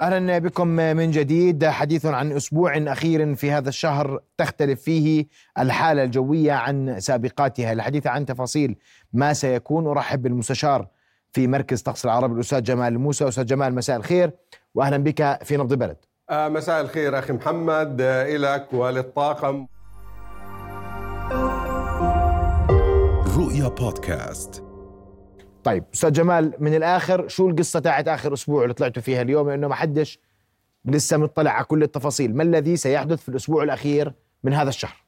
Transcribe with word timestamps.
أهلا 0.00 0.38
بكم 0.38 0.68
من 0.68 1.10
جديد. 1.10 1.64
حديث 1.66 2.06
عن 2.06 2.32
أسبوع 2.32 2.76
أخير 2.76 3.34
في 3.34 3.50
هذا 3.50 3.68
الشهر 3.68 4.20
تختلف 4.38 4.82
فيه 4.82 5.26
الحالة 5.58 6.02
الجوية 6.02 6.52
عن 6.52 7.00
سابقاتها. 7.00 7.72
الحديث 7.72 8.06
عن 8.06 8.26
تفاصيل 8.26 8.76
ما 9.12 9.32
سيكون. 9.32 9.86
أرحب 9.86 10.22
بالمستشار 10.22 10.86
في 11.32 11.46
مركز 11.46 11.82
طقس 11.82 12.04
العرب 12.04 12.34
الأستاذ 12.34 12.62
جمال 12.62 12.98
موسى. 12.98 13.28
أستاذ 13.28 13.44
جمال 13.44 13.74
مساء 13.74 13.96
الخير. 13.96 14.30
واهلا 14.74 14.96
بك 14.96 15.38
في 15.44 15.56
نبض 15.56 15.74
بلد. 15.74 15.96
آه 16.30 16.48
مساء 16.48 16.80
الخير 16.80 17.18
أخي 17.18 17.32
محمد. 17.32 18.00
آه 18.00 18.36
لك 18.36 18.72
وللطاقم. 18.72 19.66
رؤيا 23.38 23.68
بودكاست. 23.68 24.67
طيب 25.68 25.84
أستاذ 25.94 26.12
جمال 26.12 26.54
من 26.58 26.74
الآخر 26.74 27.28
شو 27.28 27.48
القصة 27.48 27.80
تاعت 27.80 28.08
آخر 28.08 28.32
أسبوع 28.32 28.62
اللي 28.62 28.74
طلعتوا 28.74 29.02
فيها 29.02 29.22
اليوم؟ 29.22 29.50
لأنه 29.50 29.68
ما 29.68 29.74
حدش 29.74 30.18
لسه 30.84 31.16
مطلع 31.16 31.50
على 31.50 31.64
كل 31.64 31.82
التفاصيل. 31.82 32.36
ما 32.36 32.42
الذي 32.42 32.76
سيحدث 32.76 33.22
في 33.22 33.28
الأسبوع 33.28 33.62
الأخير 33.62 34.12
من 34.44 34.52
هذا 34.52 34.68
الشهر؟ 34.68 35.07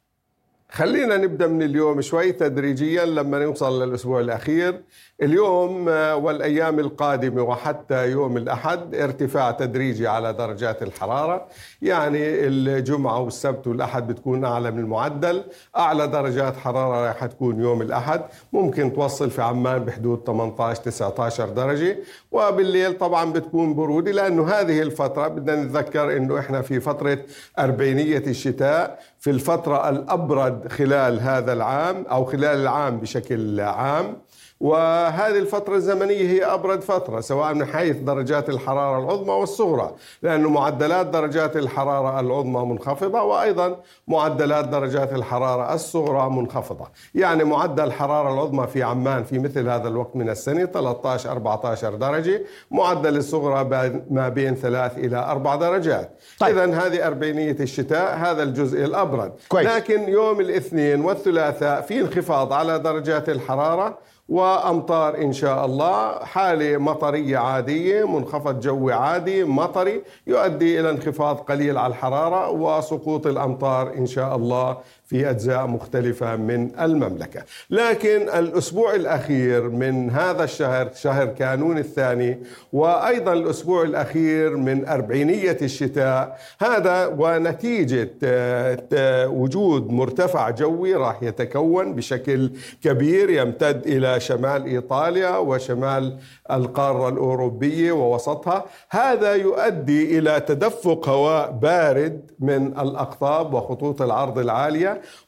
خلينا 0.72 1.16
نبدأ 1.16 1.46
من 1.46 1.62
اليوم 1.62 2.00
شوي 2.00 2.32
تدريجيا 2.32 3.04
لما 3.04 3.38
نوصل 3.38 3.82
للأسبوع 3.82 4.20
الأخير. 4.20 4.82
اليوم 5.22 5.88
آه، 5.88 6.16
والأيام 6.16 6.78
القادمة 6.78 7.42
وحتى 7.42 8.10
يوم 8.10 8.36
الأحد 8.36 8.94
ارتفاع 8.94 9.50
تدريجي 9.50 10.06
على 10.08 10.32
درجات 10.32 10.82
الحرارة. 10.82 11.46
يعني 11.82 12.18
الجمعة 12.22 13.20
والسبت 13.20 13.66
والأحد 13.66 14.06
بتكون 14.06 14.44
أعلى 14.44 14.70
من 14.70 14.78
المعدل. 14.78 15.44
أعلى 15.76 16.06
درجات 16.06 16.56
حرارة 16.56 17.06
راح 17.06 17.26
تكون 17.26 17.60
يوم 17.60 17.82
الأحد. 17.82 18.22
ممكن 18.52 18.92
توصل 18.92 19.30
في 19.30 19.42
عمان 19.42 19.84
بحدود 19.84 20.22
18 20.26 20.82
19 20.82 21.48
درجة. 21.48 21.98
وبالليل 22.32 22.98
طبعا 22.98 23.32
بتكون 23.32 23.74
برودة 23.74 24.12
لأنه 24.12 24.48
هذه 24.48 24.82
الفترة 24.82 25.28
بدنا 25.28 25.62
نتذكر 25.64 26.16
إنه 26.16 26.38
إحنا 26.38 26.62
في 26.62 26.80
فترة 26.80 27.18
أربعينية 27.58 28.24
الشتاء. 28.26 28.98
في 29.20 29.30
الفترة 29.30 29.88
الأبرد 29.88 30.59
خلال 30.68 31.20
هذا 31.20 31.52
العام 31.52 32.06
أو 32.06 32.24
خلال 32.24 32.44
العام 32.44 33.00
بشكل 33.00 33.60
عام. 33.60 34.16
وهذه 34.60 35.38
الفترة 35.38 35.76
الزمنية 35.76 36.28
هي 36.28 36.44
أبرد 36.44 36.82
فترة 36.82 37.20
سواء 37.20 37.54
من 37.54 37.64
حيث 37.64 37.96
درجات 37.96 38.48
الحرارة 38.48 38.98
العظمى 38.98 39.32
والصغرى 39.32 39.94
لأن 40.22 40.42
معدلات 40.42 41.06
درجات 41.06 41.56
الحرارة 41.56 42.20
العظمى 42.20 42.64
منخفضة 42.64 43.22
وأيضا 43.22 43.76
معدلات 44.08 44.68
درجات 44.68 45.12
الحرارة 45.12 45.74
الصغرى 45.74 46.30
منخفضة 46.30 46.88
يعني 47.14 47.44
معدل 47.44 47.84
الحرارة 47.84 48.34
العظمى 48.34 48.66
في 48.66 48.82
عمان 48.82 49.24
في 49.24 49.38
مثل 49.38 49.68
هذا 49.68 49.88
الوقت 49.88 50.16
من 50.16 50.30
السنة 50.30 50.64
13 50.64 51.30
14 51.30 51.94
درجة 51.94 52.42
معدل 52.70 53.16
الصغرى 53.16 53.64
ما 54.10 54.28
بين 54.28 54.54
3 54.54 54.96
إلى 54.96 55.16
4 55.16 55.56
درجات 55.56 56.18
طيب. 56.38 56.58
إذا 56.58 56.86
هذه 56.86 57.06
أربعينية 57.06 57.56
الشتاء 57.60 58.16
هذا 58.16 58.42
الجزء 58.42 58.84
الأبرد 58.84 59.32
كويس. 59.48 59.66
لكن 59.66 60.08
يوم 60.08 60.40
الاثنين 60.40 61.00
والثلاثاء 61.00 61.80
في 61.80 62.00
انخفاض 62.00 62.52
على 62.52 62.78
درجات 62.78 63.28
الحرارة 63.28 64.09
وأمطار 64.30 65.16
إن 65.16 65.32
شاء 65.32 65.64
الله. 65.66 66.24
حالة 66.24 66.78
مطرية 66.78 67.38
عادية 67.38 68.08
منخفض 68.08 68.60
جوي 68.60 68.92
عادي 68.92 69.44
مطري 69.44 70.02
يؤدي 70.26 70.80
إلى 70.80 70.90
انخفاض 70.90 71.36
قليل 71.36 71.78
على 71.78 71.90
الحرارة 71.90 72.50
وسقوط 72.50 73.26
الأمطار 73.26 73.94
إن 73.98 74.06
شاء 74.06 74.36
الله. 74.36 74.76
في 75.10 75.30
أجزاء 75.30 75.66
مختلفة 75.66 76.36
من 76.36 76.80
المملكة، 76.80 77.42
لكن 77.70 78.28
الأسبوع 78.28 78.94
الأخير 78.94 79.68
من 79.68 80.10
هذا 80.10 80.44
الشهر 80.44 80.90
شهر 80.94 81.26
كانون 81.26 81.78
الثاني 81.78 82.38
وأيضا 82.72 83.32
الأسبوع 83.32 83.82
الأخير 83.82 84.56
من 84.56 84.88
أربعينية 84.88 85.56
الشتاء 85.62 86.38
هذا 86.60 87.06
ونتيجة 87.06 88.10
آه، 88.24 89.28
وجود 89.28 89.90
مرتفع 89.92 90.50
جوي 90.50 90.94
راح 90.94 91.22
يتكون 91.22 91.94
بشكل 91.94 92.50
كبير 92.82 93.30
يمتد 93.30 93.86
إلى 93.86 94.20
شمال 94.20 94.66
إيطاليا 94.66 95.36
وشمال 95.36 96.18
القارة 96.50 97.08
الأوروبية 97.08 97.92
ووسطها، 97.92 98.64
هذا 98.90 99.34
يؤدي 99.34 100.18
إلى 100.18 100.40
تدفق 100.40 101.08
هواء 101.08 101.50
بارد 101.50 102.30
من 102.40 102.66
الأقطاب 102.66 103.54
وخطوط 103.54 104.02
العرض 104.02 104.38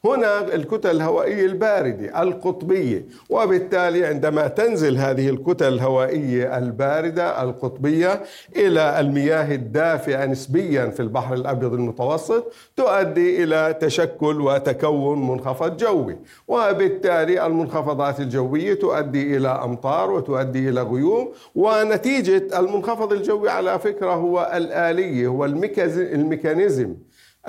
هنا 0.05 0.55
الكتل 0.55 0.91
الهوائية 0.91 1.45
الباردة 1.45 2.21
القطبية. 2.21 3.05
وبالتالي 3.29 4.05
عندما 4.05 4.47
تنزل 4.47 4.97
هذه 4.97 5.29
الكتل 5.29 5.73
الهوائية 5.73 6.57
الباردة 6.57 7.43
القطبية 7.43 8.21
إلى 8.55 8.99
المياه 8.99 9.55
الدافئة 9.55 10.25
نسبيا 10.25 10.85
في 10.85 10.99
البحر 10.99 11.33
الأبيض 11.33 11.73
المتوسط 11.73 12.53
تؤدي 12.75 13.43
إلى 13.43 13.75
تشكل 13.79 14.41
وتكون 14.41 15.27
منخفض 15.27 15.77
جوي. 15.77 16.17
وبالتالي 16.47 17.45
المنخفضات 17.45 18.19
الجوية 18.19 18.73
تؤدي 18.73 19.37
إلى 19.37 19.47
أمطار 19.47 20.11
وتؤدي 20.11 20.69
إلى 20.69 20.81
غيوم. 20.81 21.31
ونتيجة 21.55 22.59
المنخفض 22.59 23.13
الجوي 23.13 23.49
على 23.49 23.79
فكرة 23.79 24.13
هو 24.13 24.51
الآلية 24.55 25.27
هو 25.27 25.45
الميكانيزم. 25.45 26.95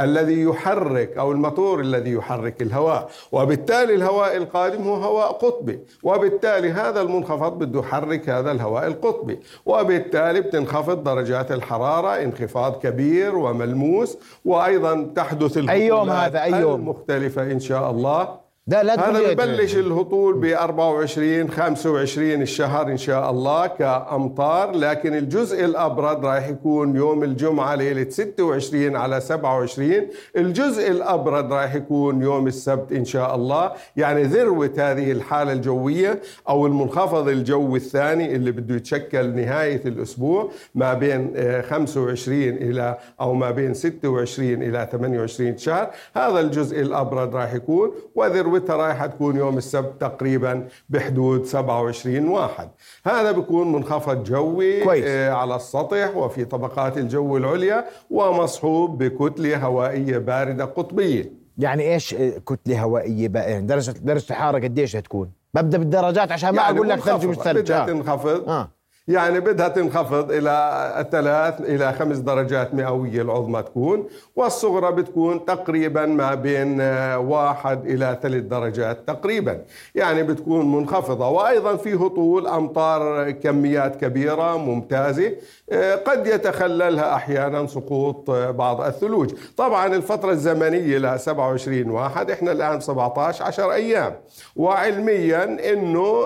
الذي 0.01 0.43
يحرك 0.43 1.19
أو 1.19 1.33
الموتور 1.33 1.81
الذي 1.81 2.13
يحرك 2.13 2.63
الهواء 2.63 3.11
وبالتالي 3.33 3.95
الهواء 3.95 4.37
القادم 4.37 4.83
هو 4.83 4.95
هواء 4.95 5.33
قطبي 5.33 5.81
وبالتالي 6.03 6.71
هذا 6.71 7.01
المنخفض 7.01 7.59
بده 7.59 7.81
يحرك 7.81 8.29
هذا 8.29 8.53
الهواء 8.53 8.87
القطبي 8.87 9.39
وبالتالي 9.67 10.41
بتنخفض 10.41 11.05
درجات 11.05 11.53
الحرارة 11.53 12.23
انخفاض 12.23 12.79
كبير 12.83 13.37
وملموس 13.37 14.19
وأيضا 14.45 15.13
تحدث 15.17 15.69
أي 15.69 15.87
يوم 15.87 16.11
هذا؟ 16.11 16.43
أي 16.43 16.53
يوم؟ 16.53 16.75
المختلفة 16.81 17.43
إن 17.43 17.61
شاء 17.61 17.91
الله. 17.91 18.44
لا 18.67 18.83
لا 18.83 19.11
هذا 19.11 19.33
ببلش 19.33 19.77
الهطول 19.77 20.35
ب 20.35 20.45
24 20.45 21.51
25 21.51 22.43
الشهر 22.43 22.89
إن 22.89 22.97
شاء 22.97 23.31
الله 23.31 23.67
كأمطار 23.67 24.77
لكن 24.77 25.15
الجزء 25.15 25.65
الأبرد 25.65 26.25
راح 26.25 26.49
يكون 26.49 26.97
يوم 26.97 27.25
الجمعة 27.25 27.75
ليلة 27.75 28.11
26 28.11 28.97
على 28.97 29.21
27 29.21 30.09
الجزء 30.37 30.91
الأبرد 30.91 31.53
راح 31.53 31.75
يكون 31.75 32.23
يوم 32.23 32.47
السبت 32.47 32.93
إن 32.93 33.05
شاء 33.05 33.35
الله. 33.35 33.73
يعني 33.97 34.23
ذروة 34.23 34.73
هذه 34.79 35.13
الحالة 35.13 35.53
الجوية 35.53 36.21
أو 36.49 36.67
المنخفض 36.67 37.29
الجوي 37.29 37.79
الثاني 37.79 38.37
اللي 38.37 38.53
بده 38.53 38.75
يتشكل 38.75 39.35
نهاية 39.35 39.83
الأسبوع 39.87 40.51
ما 40.75 40.95
بين 40.95 41.35
25 41.63 42.43
آه، 42.43 42.51
إلى 42.51 42.99
أو 43.21 43.35
ما 43.35 43.51
بين 43.51 43.75
26 43.75 44.63
إلى 44.63 44.89
28 44.93 45.59
شهر. 45.59 45.91
هذا 46.17 46.41
الجزء 46.41 46.81
الأبرد 46.81 47.37
راح 47.37 47.55
يكون 47.55 47.93
وذروة 48.15 48.54
ثروتها 48.55 48.77
رايحة 48.77 49.07
تكون 49.07 49.37
يوم 49.37 49.59
السبت 49.59 50.01
تقريبا 50.01 50.69
بحدود 50.89 51.45
27 51.45 52.29
واحد. 52.29 52.69
هذا 53.07 53.33
بيكون 53.33 53.73
منخفض 53.73 54.25
جوي 54.25 54.85
كويس. 54.85 55.05
آه، 55.07 55.31
على 55.31 55.57
السطح 55.57 56.17
وفي 56.17 56.45
طبقات 56.45 56.99
الجو 56.99 57.37
العليا 57.37 57.85
ومصحوب 58.11 59.03
بكتلة 59.03 59.57
هوائية 59.57 60.19
باردة 60.19 60.65
قطبية. 60.65 61.33
يعني 61.59 61.95
إيش 61.95 62.15
كتلة 62.47 62.83
هوائية 62.83 63.29
باردة 63.29 63.49
يعني 63.49 63.67
درجة 63.67 63.91
درجة 63.91 64.31
الحرارة 64.31 64.59
قديش 64.59 64.97
هتكون 64.97 65.31
ببدأ 65.55 65.79
بالدرجات 65.79 66.33
عشان 66.33 66.51
ما 66.51 66.63
يعني 66.63 66.77
أقول 66.77 66.89
لك 66.89 67.01
ثلج 67.01 67.27
مش 67.27 67.37
ثلج 67.37 67.59
بدها 67.59 67.87
تنخفض. 67.87 68.49
آه. 68.49 68.71
يعني 69.09 69.41
بدها 69.41 69.69
تنخفض 69.69 70.33
إلى 70.33 71.07
ثلاث 71.13 71.61
إلى 71.61 71.93
خمس 71.93 72.17
درجات 72.17 72.75
مئوية 72.75 73.23
العظمى 73.23 73.63
تكون 73.63 74.09
والصغرى 74.37 74.93
بتكون 74.93 75.45
تقريبا 75.45 76.07
ما 76.07 76.35
بين 76.35 76.81
آه، 76.81 77.19
واحد 77.19 77.87
إلى 77.87 78.19
ثلاث 78.23 78.43
درجات 78.43 78.99
تقريبا. 79.09 79.61
يعني 79.95 80.23
بتكون 80.23 80.73
منخفضة. 80.73 81.29
وأيضا 81.29 81.77
في 81.77 81.95
هطول 81.95 82.47
أمطار 82.47 83.31
كميات 83.31 83.97
كبيرة 83.97 84.57
ممتازة 84.57 85.33
آه، 85.73 85.95
قد 85.95 86.27
يتخللها 86.27 87.15
أحيانا 87.15 87.67
سقوط 87.67 88.31
آه، 88.31 88.51
بعض 88.51 88.81
الثلوج. 88.81 89.31
طبعا 89.57 89.87
الفترة 89.87 90.31
الزمنية 90.31 90.99
لها 90.99 91.17
27 91.17 91.91
واحد 91.91 92.31
إحنا 92.31 92.53
الآن 92.53 92.81
17 92.81 93.45
10 93.45 93.73
أيام. 93.73 94.15
وعلميا 94.57 95.45
أنه 95.73 96.25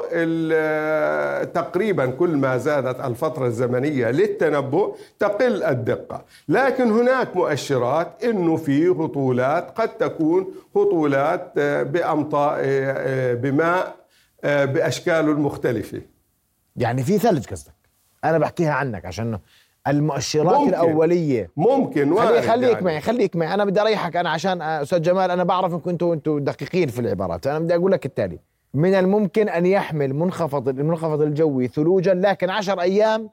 تقريبا 1.45 2.07
كل 2.07 2.37
ما 2.37 2.59
زادت 2.69 3.01
الفترة 3.01 3.47
الزمنية 3.47 4.11
للتنبؤ 4.11 4.97
تقل 5.19 5.63
الدقة. 5.63 6.25
لكن 6.49 6.91
هناك 6.91 7.37
مؤشرات 7.37 8.25
أنه 8.25 8.57
في 8.57 8.89
هطولات 8.89 9.81
قد 9.81 9.89
تكون 9.89 10.47
هطولات 10.77 11.53
آه، 11.59 11.83
بأمطار 11.83 12.53
آه، 12.59 12.61
آه، 12.63 13.35
بماء 13.35 13.95
بأشكاله 14.45 15.33
المختلفة. 15.33 16.01
يعني 16.77 17.03
في 17.03 17.19
ثلج 17.19 17.47
قصدك؟ 17.47 17.73
أنا 18.25 18.39
بحكيها 18.39 18.73
عنك 18.73 19.07
عشان 19.07 19.39
المؤشرات 19.89 20.57
ممكن. 20.57 20.69
الأولية. 20.69 21.51
ممكن 21.57 22.17
خلي 22.17 22.43
خليك 22.43 22.73
يعني. 22.73 22.85
معي 22.85 23.01
خليك 23.01 23.37
معي. 23.37 23.55
أنا 23.55 23.65
بدي 23.65 23.81
أريحك 23.81 24.17
أنا 24.17 24.31
عشان 24.31 24.63
أستاذ 24.63 25.03
جمال 25.03 25.31
أنا 25.31 25.45
بعرف 25.45 25.73
أنكم 25.75 25.91
أنتم 25.91 26.13
أنتم 26.13 26.39
دقيقين 26.39 26.89
في 26.89 27.01
العبارات. 27.01 27.47
أنا 27.47 27.59
بدي 27.59 27.75
أقول 27.75 27.93
لك 27.93 28.07
التالي. 28.07 28.39
من 28.75 28.95
الممكن 28.95 29.49
أن 29.49 29.67
يحمل 29.67 30.15
منخفض 30.15 30.69
المنخفض 30.69 31.23
الجوي 31.23 31.69
ثلوجا 31.69 32.15
لكن 32.15 32.51
عشر 32.51 32.81
أيام 32.81 33.31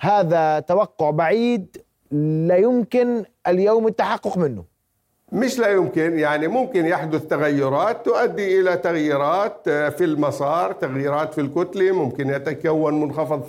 هذا 0.00 0.60
توقع 0.60 1.10
بعيد 1.10 1.76
لا 2.10 2.56
يمكن 2.56 3.24
اليوم 3.46 3.86
التحقق 3.86 4.38
منه. 4.38 4.64
مش 5.32 5.58
لا 5.58 5.68
يمكن 5.68 6.18
يعني 6.18 6.48
ممكن 6.48 6.86
يحدث 6.86 7.26
تغيرات 7.26 8.04
تؤدي 8.04 8.60
إلى 8.60 8.76
تغييرات 8.76 9.60
آه، 9.68 9.88
في 9.88 10.04
المسار 10.04 10.72
تغييرات 10.72 11.34
في 11.34 11.40
الكتلة 11.40 11.92
ممكن 11.92 12.30
يتكون 12.30 13.00
منخفض 13.00 13.42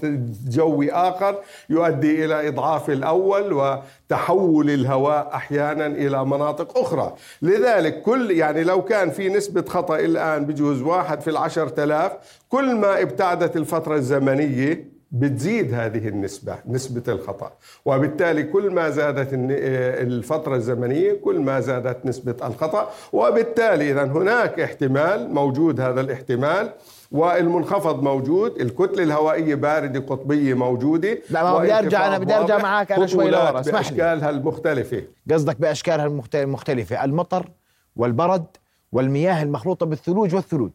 جوي 0.49 0.91
آخر 0.91 1.35
يؤدي 1.69 2.25
إلى 2.25 2.47
إضعاف 2.47 2.89
الأول 2.89 3.53
وتحول 3.53 4.69
الهواء 4.69 5.29
أحيانا 5.33 5.85
إلى 5.87 6.25
مناطق 6.25 6.77
أخرى. 6.77 7.15
لذلك 7.41 8.01
كل 8.01 8.31
يعني 8.31 8.63
لو 8.63 8.81
كان 8.81 9.09
في 9.09 9.29
نسبة 9.29 9.61
خطأ 9.61 9.99
الآن 9.99 10.45
بجوز 10.45 10.81
واحد 10.81 11.21
في 11.21 11.29
العشر 11.29 11.67
تلاف 11.67 12.11
كل 12.49 12.75
ما 12.75 13.01
ابتعدت 13.01 13.55
الفترة 13.57 13.95
الزمنية 13.95 14.98
بتزيد 15.11 15.73
هذه 15.73 16.07
النسبة 16.07 16.55
نسبة 16.67 17.13
الخطأ. 17.13 17.51
وبالتالي 17.85 18.43
كل 18.43 18.71
ما 18.71 18.89
زادت 18.89 19.29
الفترة 19.31 20.55
الزمنية 20.55 21.13
كل 21.13 21.39
ما 21.39 21.59
زادت 21.59 22.05
نسبة 22.05 22.47
الخطأ. 22.47 22.91
وبالتالي 23.13 23.91
إذا 23.91 24.03
هناك 24.03 24.59
احتمال 24.59 25.33
موجود 25.33 25.81
هذا 25.81 26.01
الاحتمال 26.01 26.73
والمنخفض 27.11 28.03
موجود 28.03 28.61
الكتلة 28.61 29.03
الهوائية 29.03 29.55
باردة 29.55 29.99
قطبية 29.99 30.53
موجودة. 30.53 31.17
لا 31.29 31.43
ما 31.43 31.59
بدي 31.59 31.73
ارجع 31.73 32.07
أنا 32.07 32.17
بدي 32.17 32.35
أرجع 32.35 32.57
معك 32.57 32.91
أنا 32.91 33.07
شوي 33.07 33.29
لورا 33.29 33.59
اسمح 33.59 33.73
لي. 33.73 33.81
بأشكالها 33.81 34.29
المختلفة. 34.29 35.03
قصدك 35.31 35.61
بأشكالها 35.61 36.05
المختلفة. 36.35 37.03
المطر 37.03 37.49
والبرد 37.95 38.45
والمياه 38.91 39.43
المخلوطة 39.43 39.85
بالثلوج 39.85 40.35
والثلوج. 40.35 40.71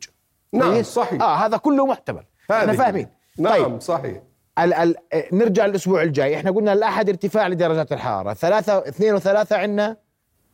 نعم 0.52 0.82
صحيح. 0.82 1.22
آه 1.22 1.37
هذا 1.37 1.56
كله 1.56 1.87
محتمل. 1.87 2.22
إحنا 2.50 2.72
فاهمين. 2.72 3.08
نعم 3.38 3.64
طيب. 3.64 3.81
صحيح. 3.81 4.22
ال 4.58 4.75
ال 4.75 4.94
نرجع 5.32 5.64
الأسبوع 5.64 6.02
الجاي. 6.02 6.36
إحنا 6.36 6.50
قلنا 6.50 6.72
الأحد 6.72 7.08
ارتفاع 7.08 7.48
لدرجات 7.48 7.92
الحرارة. 7.92 8.34
ثلاثة 8.34 8.78
اثنين 8.78 9.14
وثلاثة 9.14 9.56
عندنا؟ 9.56 9.96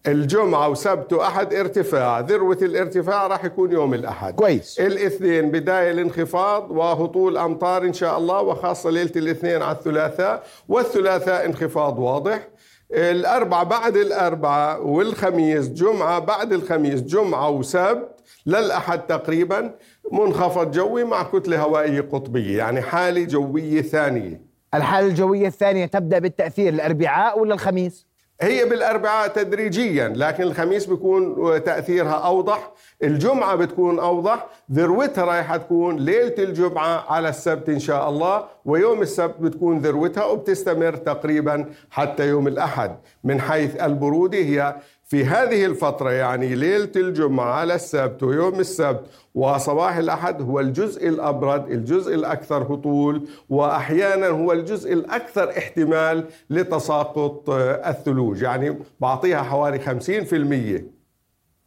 الجمعة 0.07 0.69
وسبت 0.69 1.13
وأحد 1.13 1.55
ارتفاع. 1.55 2.21
ذروة 2.21 2.59
الارتفاع 2.63 3.27
راح 3.27 3.45
يكون 3.45 3.73
يوم 3.73 3.95
الأحد. 3.95 4.35
كويس. 4.35 4.81
الاثنين 4.81 5.51
بداية 5.51 5.91
الانخفاض 5.91 6.71
وهطول 6.71 7.37
أمطار 7.37 7.85
إن 7.85 7.93
شاء 7.93 8.19
الله 8.19 8.41
وخاصة 8.41 8.91
ليلة 8.91 9.13
الاثنين 9.17 9.63
على 9.63 9.77
الثلاثاء. 9.77 10.43
والثلاثاء 10.69 11.47
انخفاض 11.47 11.99
واضح. 11.99 12.49
الأربعة 12.93 13.65
بعد 13.65 13.97
الأربعة 13.97 14.81
والخميس 14.81 15.69
جمعة 15.69 16.19
بعد 16.19 16.53
الخميس 16.53 17.01
جمعة 17.03 17.51
وسبت 17.51 18.21
للأحد 18.47 19.07
تقريبا 19.07 19.75
منخفض 20.13 20.71
جوي 20.71 21.05
مع 21.05 21.23
كتلة 21.23 21.63
هوائية 21.63 22.01
قطبية 22.01 22.59
يعني 22.59 22.81
حالة 22.81 23.25
جوية 23.25 23.83
ثانية 23.83 24.41
الحالة 24.75 25.07
الجوية 25.07 25.47
الثانية 25.47 25.87
تبدأ 25.87 26.19
بالتأثير 26.19 26.73
الأربعاء 26.73 27.39
ولا 27.39 27.55
الخميس؟ 27.55 28.07
هي 28.43 28.65
بالأربعاء 28.65 29.29
تدريجيا 29.29 30.09
لكن 30.09 30.43
الخميس 30.43 30.87
بيكون 30.87 31.35
تأثيرها 31.65 32.13
أوضح 32.13 32.73
الجمعة 33.03 33.57
بتكون 33.57 33.99
أوضح 33.99 34.47
ذروتها 34.73 35.25
رايحة 35.25 35.57
تكون 35.57 35.97
ليلة 35.97 36.35
الجمعة 36.39 37.13
على 37.13 37.29
السبت 37.29 37.69
إن 37.69 37.79
شاء 37.79 38.09
الله 38.09 38.45
ويوم 38.65 39.03
السبت 39.03 39.41
بتكون 39.41 39.79
ذروتها 39.79 40.25
وبتستمر 40.25 40.97
تقريبا 40.97 41.65
حتى 41.91 42.29
يوم 42.29 42.49
الأحد. 42.49 42.97
من 43.25 43.41
حيث 43.41 43.77
البرودة 43.83 44.39
هي 44.39 44.77
في 45.11 45.25
هذه 45.25 45.67
الفترة 45.67 46.11
يعني 46.11 46.55
ليلة 46.55 46.93
الجمعة 46.97 47.53
على 47.53 47.75
السبت 47.75 48.23
ويوم 48.23 48.61
السبت 48.61 49.07
وصباح 49.35 49.97
الأحد 49.97 50.43
هو 50.43 50.61
الجزء 50.61 51.09
الأبرد 51.09 51.71
الجزء 51.71 52.15
الأكثر 52.15 52.63
هطول 52.63 53.29
وأحيانا 53.49 54.27
هو 54.27 54.53
الجزء 54.53 54.93
الأكثر 54.93 55.51
احتمال 55.59 56.25
لتساقط 56.51 57.51
الثلوج. 57.51 58.43
يعني 58.43 58.79
بعطيها 59.01 59.43
حوالي 59.43 59.79
50% 59.79 60.83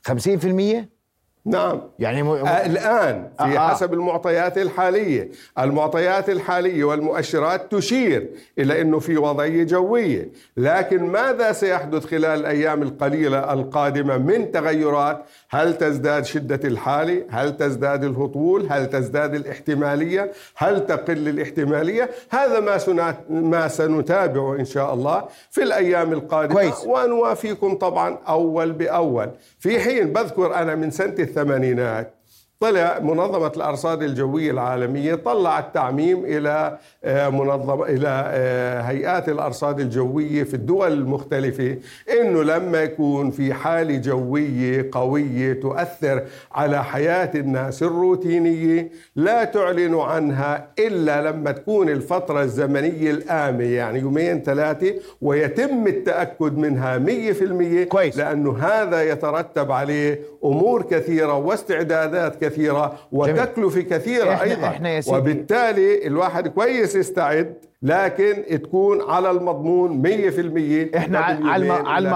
50% 0.09 0.92
نعم. 1.45 1.81
يعني 1.99 2.23
م... 2.23 2.33
الآن 2.65 3.29
في 3.37 3.57
آه. 3.57 3.69
حسب 3.69 3.93
المعطيات 3.93 4.57
الحالية. 4.57 5.31
المعطيات 5.59 6.29
الحالية 6.29 6.83
والمؤشرات 6.83 7.71
تشير 7.75 8.29
إلى 8.59 8.81
أنه 8.81 8.99
في 8.99 9.17
وضعية 9.17 9.63
جوية. 9.63 10.29
لكن 10.57 11.03
ماذا 11.03 11.51
سيحدث 11.51 12.05
خلال 12.05 12.25
الأيام 12.39 12.81
القليلة 12.81 13.53
القادمة 13.53 14.17
من 14.17 14.51
تغيرات؟ 14.51 15.25
هل 15.49 15.77
تزداد 15.77 16.25
شدة 16.25 16.59
الحالة 16.67 17.23
هل 17.29 17.57
تزداد 17.57 18.03
الهطول؟ 18.03 18.67
هل 18.69 18.89
تزداد 18.89 19.35
الاحتمالية؟ 19.35 20.31
هل 20.55 20.85
تقل 20.85 21.27
الاحتمالية؟ 21.27 22.09
هذا 22.29 22.59
ما, 22.59 22.77
سنات 22.77 23.17
ما 23.29 23.67
سنتابعه 23.67 24.55
إن 24.55 24.65
شاء 24.65 24.93
الله 24.93 25.23
في 25.51 25.63
الأيام 25.63 26.13
القادمة. 26.13 26.53
كويس. 26.53 26.85
ونوافيكم 26.87 27.75
طبعا 27.75 28.17
أول 28.27 28.71
بأول. 28.71 29.29
في 29.59 29.79
حين 29.79 30.13
بذكر 30.13 30.55
أنا 30.55 30.75
من 30.75 30.91
سنة 30.91 31.32
الثمانينات. 31.37 32.13
طلع 32.63 32.99
منظمة 32.99 33.51
الأرصاد 33.57 34.03
الجوية 34.03 34.51
العالمية 34.51 35.15
طلع 35.15 35.59
التعميم 35.59 36.25
إلى 36.25 36.77
آه، 37.03 37.29
منظمة 37.29 37.85
إلى 37.85 38.23
آه، 38.27 38.81
هيئات 38.81 39.29
الأرصاد 39.29 39.79
الجوية 39.79 40.43
في 40.43 40.53
الدول 40.53 40.91
المختلفة 40.91 41.77
إنه 42.21 42.43
لما 42.43 42.83
يكون 42.83 43.31
في 43.31 43.53
حالة 43.53 43.97
جوية 43.97 44.89
قوية 44.91 45.53
تؤثر 45.53 46.23
على 46.51 46.83
حياة 46.83 47.31
الناس 47.35 47.83
الروتينية 47.83 48.89
لا 49.15 49.43
تعلن 49.43 49.95
عنها 49.95 50.67
إلا 50.79 51.21
لما 51.31 51.51
تكون 51.51 51.89
الفترة 51.89 52.41
الزمنية 52.41 53.11
الآمة 53.11 53.63
يعني 53.63 53.99
يومين 53.99 54.41
ثلاثة 54.43 54.93
ويتم 55.21 55.87
التأكد 55.87 56.57
منها 56.57 56.97
مية 56.97 57.31
في 57.31 57.43
المية 57.43 57.83
كويس. 57.83 58.17
لأنه 58.17 58.57
هذا 58.57 59.03
يترتب 59.03 59.71
عليه 59.71 60.19
أمور 60.45 60.81
كثيرة 60.81 61.33
واستعدادات 61.37 62.35
كثيرة 62.35 62.52
كثيرة 62.53 62.99
وتكلفة 63.11 63.81
كثيرة 63.81 64.33
إحنا 64.33 64.43
أيضا. 64.43 64.67
إحنا 64.67 64.89
يا 64.89 65.01
وبالتالي 65.07 66.07
الواحد 66.07 66.47
كويس 66.47 66.95
يستعد 66.95 67.57
لكن 67.81 68.43
تكون 68.63 69.01
على 69.01 69.31
المضمون 69.31 70.01
100% 70.91 70.97
إحنا 70.97 71.19
على 71.19 71.71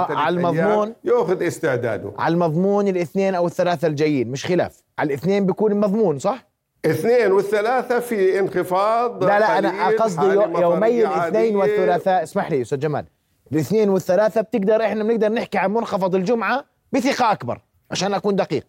على 0.09 0.29
المضمون 0.29 0.93
يأخذ 1.03 1.43
استعداده. 1.43 2.11
على 2.19 2.33
المضمون 2.33 2.87
الاثنين 2.87 3.35
أو 3.35 3.47
الثلاثة 3.47 3.87
الجايين 3.87 4.31
مش 4.31 4.45
خلاف. 4.45 4.83
على 4.99 5.07
الاثنين 5.07 5.45
بيكون 5.45 5.79
مضمون 5.79 6.19
صح؟ 6.19 6.47
اثنين 6.85 7.31
والثلاثة 7.31 7.99
في 7.99 8.39
انخفاض 8.39 9.23
لا 9.23 9.39
لا 9.39 9.59
أنا 9.59 9.87
قصدي 9.87 10.27
يومي 10.61 11.07
الاثنين 11.07 11.55
والثلاثاء 11.55 12.23
اسمح 12.23 12.51
لي 12.51 12.61
أستاذ 12.61 12.79
جمال. 12.79 13.05
الاثنين 13.51 13.89
والثلاثة 13.89 14.41
بتقدر 14.41 14.83
إحنا 14.83 15.03
بنقدر 15.03 15.31
نحكي 15.31 15.57
عن 15.57 15.73
منخفض 15.73 16.15
الجمعة 16.15 16.65
بثقة 16.91 17.31
أكبر 17.31 17.61
عشان 17.91 18.13
أكون 18.13 18.35
دقيق. 18.35 18.65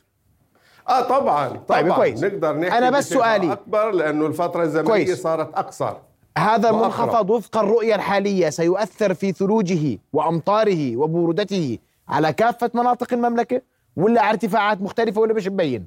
آه 0.89 1.01
طبعا 1.03 1.49
طبعا. 1.49 1.59
طيب 1.69 1.93
كويس. 1.93 2.23
نقدر 2.25 2.57
نحكي 2.59 2.79
أنا 2.79 2.91
بس 2.91 3.09
سؤالي. 3.09 3.53
أكبر 3.53 3.91
لأنه 3.91 4.27
الفترة 4.27 4.63
الزمنية 4.63 4.89
كويس. 4.89 5.23
صارت 5.23 5.55
أقصر. 5.55 5.93
هذا 6.39 6.71
المنخفض 6.71 7.31
وفق 7.31 7.57
الرؤية 7.57 7.95
الحالية 7.95 8.51
سيؤثر 8.51 9.15
في 9.15 9.33
ثلوجه 9.33 9.99
وأمطاره 10.13 10.97
وبرودته 10.97 11.79
على 12.09 12.33
كافة 12.33 12.71
مناطق 12.75 13.13
المملكة 13.13 13.63
ولا 13.97 14.21
على 14.23 14.31
ارتفاعات 14.31 14.83
مختلفة 14.83 15.21
ولا 15.21 15.35
مش 15.35 15.49
مبين؟ 15.49 15.87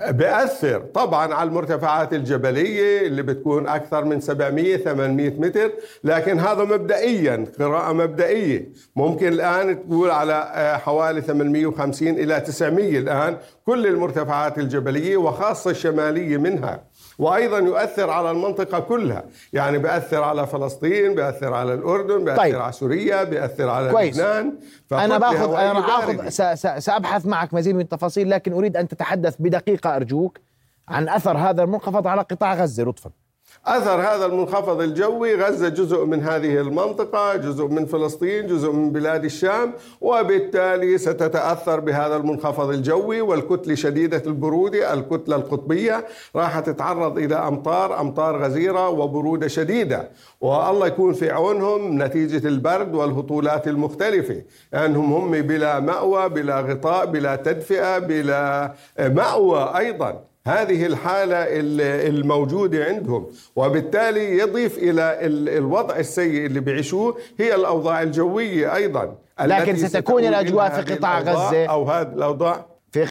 بأثر 0.00 0.78
طبعا 0.78 1.34
على 1.34 1.48
المرتفعات 1.48 2.12
الجبلية 2.12 3.06
اللي 3.06 3.22
بتكون 3.22 3.68
أكثر 3.68 4.04
من 4.04 4.20
700 4.20 4.76
800 4.76 5.30
متر 5.40 5.72
لكن 6.04 6.40
هذا 6.40 6.64
مبدئيا 6.64 7.46
قراءة 7.58 7.92
مبدئية. 7.92 8.68
ممكن 8.96 9.28
الآن 9.28 9.86
تقول 9.88 10.10
على 10.10 10.32
آه، 10.54 10.76
حوالي 10.76 11.20
850 11.20 12.08
إلى 12.08 12.40
900 12.40 12.98
الآن 12.98 13.36
كل 13.66 13.86
المرتفعات 13.86 14.58
الجبلية 14.58 15.16
وخاصة 15.16 15.70
الشمالية 15.70 16.36
منها. 16.36 16.84
وأيضا 17.18 17.58
يؤثر 17.58 18.10
على 18.10 18.30
المنطقة 18.30 18.78
كلها. 18.78 19.24
يعني 19.52 19.78
بيأثر 19.78 20.22
على 20.22 20.46
فلسطين 20.46 21.14
بيأثر 21.14 21.54
على 21.54 21.74
الأردن 21.74 22.24
بيأثر 22.24 22.42
طيب. 22.42 22.56
على 22.56 22.72
سوريا 22.72 23.24
بيأثر 23.24 23.68
على 23.68 23.90
كويس. 23.90 24.16
لبنان. 24.18 24.54
أنا 24.92 25.18
باخذ 25.18 25.54
أنا 25.54 25.78
اخذ 25.78 26.28
سأبحث 26.78 27.26
معك 27.26 27.54
مزيد 27.54 27.74
من 27.74 27.80
التفاصيل 27.80 28.30
لكن 28.30 28.52
أريد 28.52 28.76
أن 28.76 28.88
تتحدث 28.88 29.36
بدقيقة 29.38 29.96
أرجوك 29.96 30.38
عن 30.88 31.08
أثر 31.08 31.38
هذا 31.38 31.62
المنخفض 31.62 32.06
على 32.06 32.20
قطاع 32.22 32.54
غزة. 32.54 32.84
لطفا 32.84 33.10
أثر 33.66 34.00
هذا 34.00 34.26
المنخفض 34.26 34.80
الجوي 34.80 35.34
غزة 35.34 35.68
جزء 35.68 36.04
من 36.04 36.22
هذه 36.22 36.60
المنطقة 36.60 37.36
جزء 37.36 37.66
من 37.66 37.86
فلسطين 37.86 38.46
جزء 38.46 38.72
من 38.72 38.92
بلاد 38.92 39.24
الشام 39.24 39.72
وبالتالي 40.00 40.98
ستتأثر 40.98 41.80
بهذا 41.80 42.16
المنخفض 42.16 42.70
الجوي 42.70 43.20
والكتلة 43.20 43.74
شديدة 43.74 44.22
البرودة 44.26 44.92
الكتلة 44.94 45.36
القطبية 45.36 46.06
راح 46.36 46.60
تتعرض 46.60 47.18
إلى 47.18 47.34
أمطار 47.34 48.00
أمطار 48.00 48.42
غزيرة 48.44 48.88
وبرودة 48.88 49.48
شديدة. 49.48 50.10
والله 50.40 50.86
يكون 50.86 51.12
في 51.12 51.30
عونهم 51.30 52.02
نتيجة 52.02 52.48
البرد 52.48 52.94
والهطولات 52.94 53.68
المختلفة 53.68 54.42
لأنهم 54.72 55.12
هم 55.12 55.30
بلا 55.30 55.80
مأوى 55.80 56.28
بلا 56.28 56.60
غطاء 56.60 57.06
بلا 57.06 57.36
تدفئة 57.36 57.98
بلا 57.98 58.74
مأوى 58.98 59.72
أيضا. 59.76 60.33
هذه 60.46 60.86
الحالة 60.86 61.36
الموجودة 62.08 62.84
عندهم. 62.84 63.26
وبالتالي 63.56 64.38
يضيف 64.38 64.78
إلى 64.78 65.18
الوضع 65.58 65.96
السيء 65.96 66.46
اللي 66.46 66.60
بيعيشوه 66.60 67.16
هي 67.38 67.54
الأوضاع 67.54 68.02
الجوية 68.02 68.74
أيضا. 68.74 69.16
لكن 69.40 69.76
ستكون 69.76 70.24
الأجواء 70.24 70.80
في 70.80 70.94
قطاع 70.94 71.20
غزة. 71.20 71.66
أو 71.66 71.84
هذه 71.90 72.08
الأوضاع. 72.08 72.66
في 72.92 73.02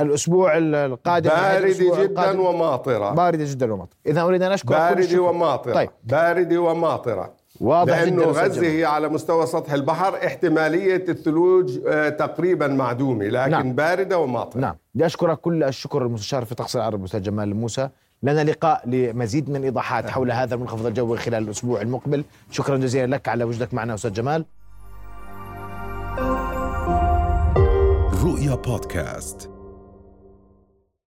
الأسبوع 0.00 0.58
القادم 0.58 1.30
باردة 1.30 1.68
جدا 1.68 2.02
القادم. 2.02 2.40
وماطرة. 2.40 3.10
باردة 3.14 3.44
جدا 3.44 3.72
وماطرة. 3.72 3.96
إذا 4.06 4.22
أريد 4.22 4.42
أن 4.42 4.52
أشكر 4.52 4.68
باردة 4.68 5.22
وماطرة. 5.22 5.72
طيب. 5.74 5.90
باردة 6.04 6.58
وماطرة. 6.58 7.39
واضح 7.60 7.98
لأنه 8.00 8.22
غزة 8.22 8.66
هي 8.66 8.84
على 8.84 9.08
مستوى 9.08 9.46
سطح 9.46 9.72
البحر 9.72 10.16
احتمالية 10.26 11.04
الثلوج 11.08 11.78
آه، 11.86 12.08
تقريبا 12.08 12.66
معدومة 12.66 13.24
لكن 13.24 13.50
نعم. 13.50 13.72
باردة 13.72 14.18
وماطرة. 14.18 14.60
نعم. 14.60 14.76
بدي 14.94 15.06
أشكرك 15.06 15.40
كل 15.40 15.62
الشكر 15.62 16.02
المستشار 16.02 16.44
في 16.44 16.54
تقصير 16.54 16.80
العرب 16.80 17.00
الأستاذ 17.00 17.22
جمال 17.22 17.56
موسى. 17.56 17.88
لنا 18.22 18.44
لقاء 18.44 18.88
لمزيد 18.88 19.50
من 19.50 19.56
الإيضاحات 19.56 20.10
حول 20.10 20.30
هذا 20.32 20.54
المنخفض 20.54 20.86
الجوي 20.86 21.18
خلال 21.18 21.42
الأسبوع 21.42 21.80
المقبل. 21.80 22.24
شكرا 22.50 22.76
جزيلا 22.76 23.16
لك 23.16 23.28
على 23.28 23.44
وجودك 23.44 23.74
معنا 23.74 23.94
أستاذ 23.94 24.12
جمال. 24.12 24.44
رؤيا 28.24 28.54
بودكاست. 28.54 29.59